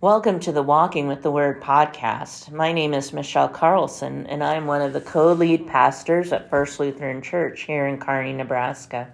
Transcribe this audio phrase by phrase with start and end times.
[0.00, 2.52] Welcome to the Walking with the Word podcast.
[2.52, 6.78] My name is Michelle Carlson, and I'm one of the co lead pastors at First
[6.78, 9.10] Lutheran Church here in Kearney, Nebraska.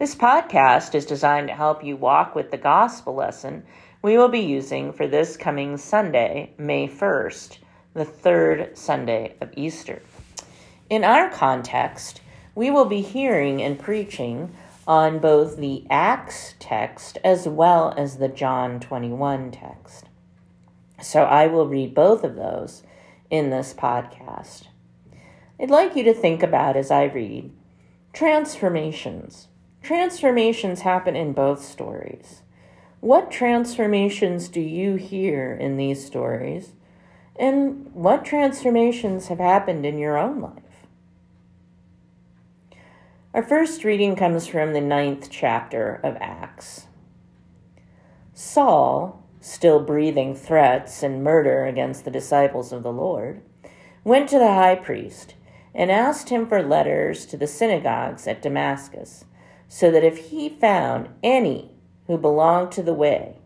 [0.00, 3.62] This podcast is designed to help you walk with the gospel lesson
[4.02, 7.58] we will be using for this coming Sunday, May 1st,
[7.94, 10.02] the third Sunday of Easter.
[10.90, 12.22] In our context,
[12.56, 14.52] we will be hearing and preaching
[14.86, 20.04] on both the Acts text as well as the John 21 text.
[21.02, 22.82] So I will read both of those
[23.30, 24.68] in this podcast.
[25.60, 27.50] I'd like you to think about as I read
[28.12, 29.48] transformations.
[29.82, 32.42] Transformations happen in both stories.
[33.00, 36.72] What transformations do you hear in these stories?
[37.38, 40.65] And what transformations have happened in your own life?
[43.36, 46.86] Our first reading comes from the ninth chapter of Acts.
[48.32, 53.42] Saul, still breathing threats and murder against the disciples of the Lord,
[54.04, 55.34] went to the high priest
[55.74, 59.26] and asked him for letters to the synagogues at Damascus,
[59.68, 61.72] so that if he found any
[62.06, 63.36] who belonged to the way,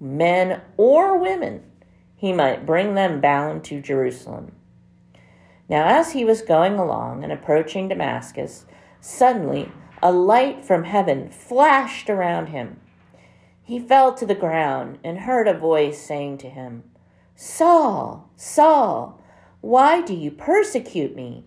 [0.00, 1.62] men or women,
[2.16, 4.56] he might bring them bound to Jerusalem.
[5.68, 8.66] Now, as he was going along and approaching Damascus,
[9.00, 9.70] Suddenly,
[10.02, 12.80] a light from heaven flashed around him.
[13.62, 16.84] He fell to the ground and heard a voice saying to him,
[17.34, 19.20] Saul, Saul,
[19.60, 21.44] why do you persecute me?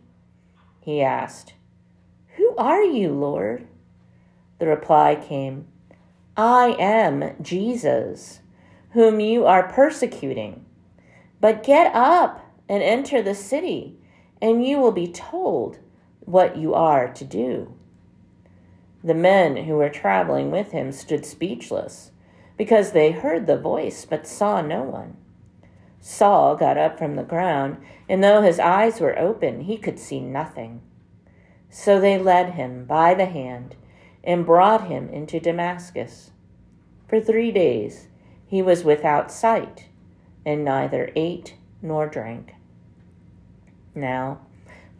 [0.82, 1.54] He asked,
[2.36, 3.68] Who are you, Lord?
[4.60, 5.68] The reply came,
[6.36, 8.42] I am Jesus,
[8.92, 10.66] whom you are persecuting.
[11.40, 13.98] But get up and enter the city,
[14.42, 15.80] and you will be told
[16.30, 17.74] what you are to do.
[19.04, 22.12] The men who were traveling with him stood speechless,
[22.58, 25.18] because they heard the voice but saw no one.
[26.00, 30.20] Saul got up from the ground, and though his eyes were open, he could see
[30.20, 30.82] nothing.
[31.70, 33.76] So they led him by the hand
[34.24, 36.32] and brought him into Damascus.
[37.08, 38.08] For three days
[38.46, 39.86] he was without sight,
[40.46, 42.54] and neither ate nor drank.
[43.96, 44.42] Now,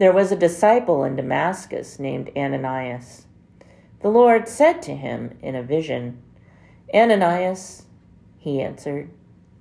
[0.00, 3.26] there was a disciple in Damascus named Ananias.
[4.00, 6.22] The Lord said to him in a vision,
[6.94, 7.84] Ananias,
[8.38, 9.10] he answered,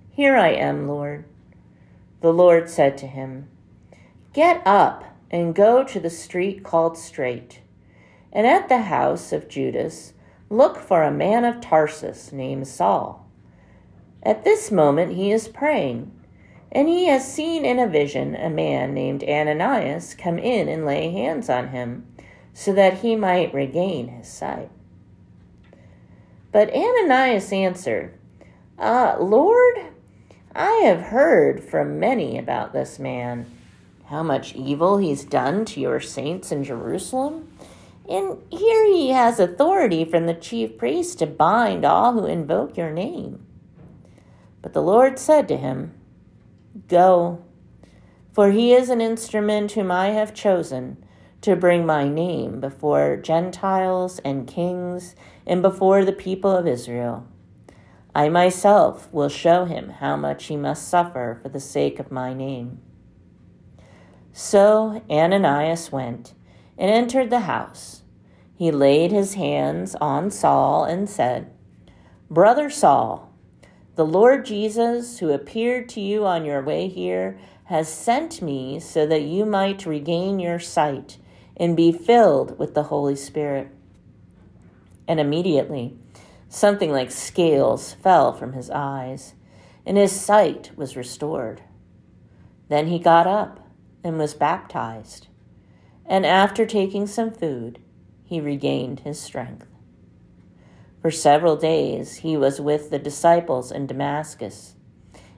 [0.09, 1.25] Here I am, Lord.
[2.21, 3.49] The Lord said to him,
[4.31, 7.59] Get up and go to the street called Straight,
[8.31, 10.13] and at the house of Judas
[10.49, 13.29] look for a man of Tarsus named Saul.
[14.23, 16.13] At this moment he is praying
[16.71, 21.11] and he has seen in a vision a man named Ananias come in and lay
[21.11, 22.05] hands on him,
[22.53, 24.69] so that he might regain his sight.
[26.51, 28.17] But Ananias answered,
[28.77, 29.77] uh, Lord,
[30.55, 33.45] I have heard from many about this man,
[34.05, 37.51] how much evil he's done to your saints in Jerusalem.
[38.09, 42.91] And here he has authority from the chief priest to bind all who invoke your
[42.91, 43.45] name.
[44.63, 45.93] But the Lord said to him,
[46.87, 47.43] Go,
[48.31, 51.03] for he is an instrument whom I have chosen
[51.41, 55.15] to bring my name before Gentiles and kings
[55.47, 57.25] and before the people of Israel.
[58.13, 62.33] I myself will show him how much he must suffer for the sake of my
[62.33, 62.79] name.
[64.33, 66.33] So Ananias went
[66.77, 68.03] and entered the house.
[68.55, 71.51] He laid his hands on Saul and said,
[72.29, 73.28] Brother Saul,
[73.99, 79.05] the Lord Jesus, who appeared to you on your way here, has sent me so
[79.05, 81.17] that you might regain your sight
[81.57, 83.67] and be filled with the Holy Spirit.
[85.05, 85.97] And immediately,
[86.47, 89.33] something like scales fell from his eyes,
[89.85, 91.61] and his sight was restored.
[92.69, 93.67] Then he got up
[94.01, 95.27] and was baptized,
[96.05, 97.79] and after taking some food,
[98.23, 99.67] he regained his strength.
[101.01, 104.75] For several days he was with the disciples in Damascus.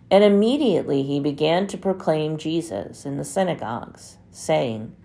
[0.10, 4.96] And immediately he began to proclaim Jesus in the synagogues, saying,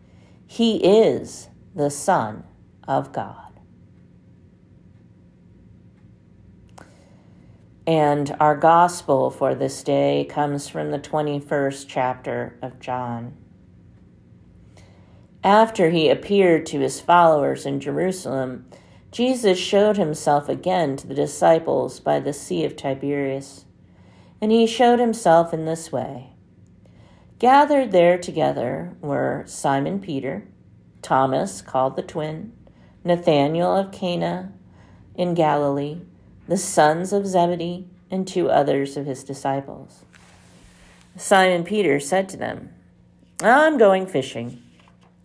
[0.46, 2.44] He is the Son
[2.88, 3.46] of God.
[7.86, 13.36] And our gospel for this day comes from the 21st chapter of John.
[15.44, 18.68] After he appeared to his followers in Jerusalem,
[19.16, 23.64] Jesus showed himself again to the disciples by the Sea of Tiberias.
[24.42, 26.34] And he showed himself in this way.
[27.38, 30.46] Gathered there together were Simon Peter,
[31.00, 32.52] Thomas, called the twin,
[33.04, 34.52] Nathanael of Cana
[35.14, 36.02] in Galilee,
[36.46, 40.04] the sons of Zebedee, and two others of his disciples.
[41.16, 42.68] Simon Peter said to them,
[43.40, 44.62] I'm going fishing.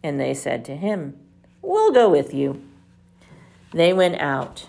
[0.02, 1.20] And they said to him,
[1.62, 2.71] We'll go with you.
[3.72, 4.68] They went out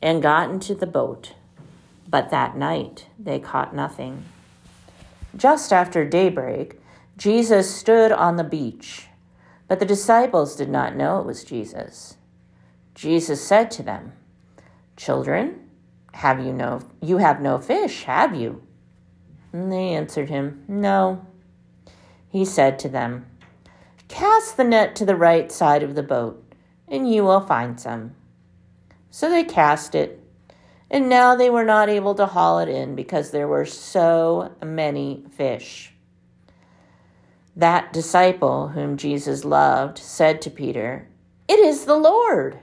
[0.00, 1.34] and got into the boat,
[2.08, 4.24] but that night they caught nothing.
[5.36, 6.80] Just after daybreak,
[7.16, 9.06] Jesus stood on the beach,
[9.68, 12.16] but the disciples did not know it was Jesus.
[12.94, 14.12] Jesus said to them,
[14.96, 15.68] Children,
[16.12, 18.62] have you no you have no fish, have you?
[19.52, 21.26] And they answered him, No.
[22.28, 23.26] He said to them,
[24.08, 26.42] Cast the net to the right side of the boat,
[26.88, 28.14] and you will find some.
[29.10, 30.22] So they cast it,
[30.90, 35.24] and now they were not able to haul it in because there were so many
[35.36, 35.92] fish.
[37.56, 41.08] That disciple whom Jesus loved said to Peter,
[41.48, 42.60] It is the Lord.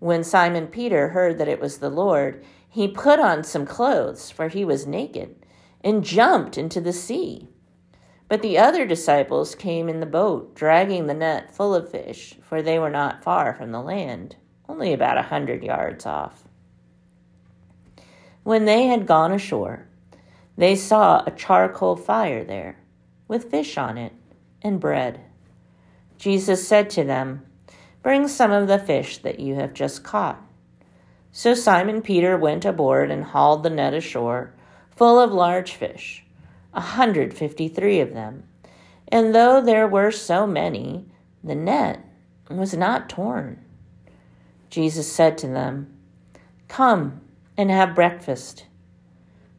[0.00, 4.48] When Simon Peter heard that it was the Lord, he put on some clothes, for
[4.48, 5.36] he was naked,
[5.82, 7.48] and jumped into the sea.
[8.28, 12.60] But the other disciples came in the boat, dragging the net full of fish, for
[12.60, 14.36] they were not far from the land,
[14.68, 16.44] only about a hundred yards off.
[18.42, 19.86] When they had gone ashore,
[20.56, 22.78] they saw a charcoal fire there,
[23.26, 24.12] with fish on it
[24.62, 25.20] and bread.
[26.18, 27.44] Jesus said to them,
[28.02, 30.40] Bring some of the fish that you have just caught.
[31.32, 34.54] So Simon Peter went aboard and hauled the net ashore,
[34.90, 36.22] full of large fish,
[36.72, 38.44] a hundred fifty three of them.
[39.08, 41.06] And though there were so many,
[41.42, 42.04] the net
[42.48, 43.63] was not torn.
[44.74, 45.86] Jesus said to them,
[46.66, 47.20] Come
[47.56, 48.66] and have breakfast.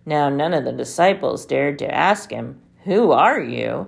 [0.06, 3.88] Now none of the disciples dared to ask him, Who are you?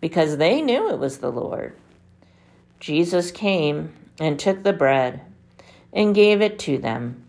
[0.00, 1.76] because they knew it was the Lord.
[2.78, 5.20] Jesus came and took the bread
[5.92, 7.24] and gave it to them,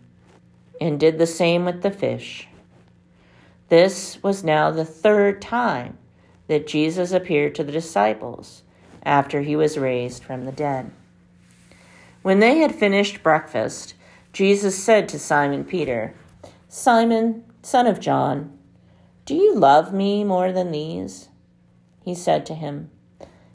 [0.80, 2.46] and did the same with the fish.
[3.68, 5.98] This was now the third time
[6.46, 8.62] that Jesus appeared to the disciples
[9.02, 10.92] after he was raised from the dead.
[12.22, 13.94] When they had finished breakfast,
[14.32, 16.14] Jesus said to Simon Peter,
[16.68, 18.58] Simon, son of John,
[19.24, 21.28] do you love me more than these?
[22.04, 22.90] He said to him,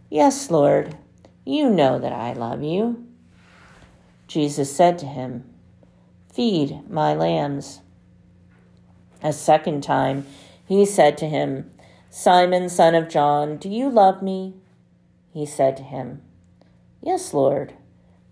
[0.09, 0.97] Yes, Lord,
[1.45, 3.05] you know that I love you.
[4.27, 5.43] Jesus said to him,
[6.33, 7.81] Feed my lambs.
[9.21, 10.25] A second time
[10.65, 11.71] he said to him,
[12.09, 14.55] Simon, son of John, do you love me?
[15.33, 16.21] He said to him,
[17.01, 17.73] Yes, Lord,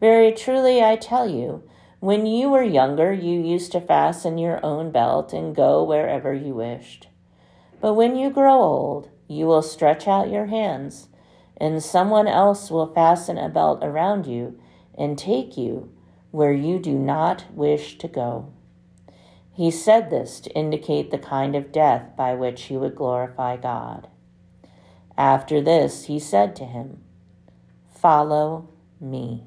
[0.00, 1.62] Very truly I tell you,
[2.00, 6.54] when you were younger, you used to fasten your own belt and go wherever you
[6.54, 7.08] wished.
[7.80, 11.08] But when you grow old, you will stretch out your hands
[11.56, 14.58] and someone else will fasten a belt around you
[14.96, 15.92] and take you
[16.30, 18.52] where you do not wish to go.
[19.52, 24.06] He said this to indicate the kind of death by which he would glorify God.
[25.16, 27.02] After this, he said to him,
[27.92, 28.68] Follow
[29.00, 29.42] me.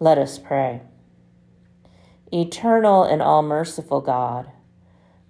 [0.00, 0.82] Let us pray.
[2.32, 4.50] Eternal and all merciful God,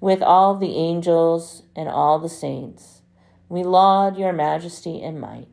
[0.00, 3.02] with all the angels and all the saints,
[3.48, 5.48] we laud your majesty and might.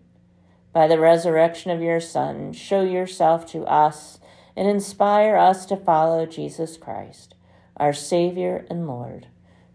[0.74, 4.20] By the resurrection of your Son, show yourself to us
[4.56, 7.36] and inspire us to follow Jesus Christ,
[7.77, 9.27] our Savior and Lord,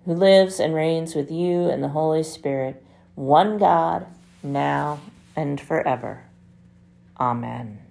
[0.04, 2.82] who lives and reigns with you and the Holy Spirit,
[3.14, 4.06] one God,
[4.42, 5.00] now
[5.34, 6.24] and forever.
[7.20, 7.85] Amen.